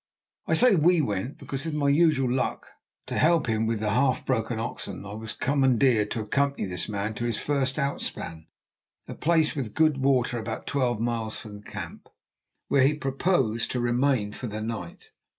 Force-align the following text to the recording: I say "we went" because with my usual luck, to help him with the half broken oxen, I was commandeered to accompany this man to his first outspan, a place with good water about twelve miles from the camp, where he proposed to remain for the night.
I 0.47 0.55
say 0.55 0.73
"we 0.73 0.99
went" 0.99 1.37
because 1.37 1.63
with 1.63 1.75
my 1.75 1.89
usual 1.89 2.33
luck, 2.33 2.69
to 3.05 3.19
help 3.19 3.45
him 3.45 3.67
with 3.67 3.81
the 3.81 3.91
half 3.91 4.25
broken 4.25 4.59
oxen, 4.59 5.05
I 5.05 5.13
was 5.13 5.31
commandeered 5.31 6.09
to 6.09 6.21
accompany 6.21 6.65
this 6.65 6.89
man 6.89 7.13
to 7.13 7.25
his 7.25 7.37
first 7.37 7.77
outspan, 7.77 8.47
a 9.07 9.13
place 9.13 9.55
with 9.55 9.75
good 9.75 9.99
water 9.99 10.39
about 10.39 10.65
twelve 10.65 10.99
miles 10.99 11.37
from 11.37 11.57
the 11.59 11.69
camp, 11.69 12.09
where 12.67 12.81
he 12.81 12.95
proposed 12.95 13.69
to 13.73 13.79
remain 13.79 14.31
for 14.33 14.47
the 14.47 14.59
night. 14.63 15.11